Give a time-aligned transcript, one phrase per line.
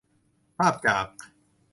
[0.57, 1.07] ภาพจาก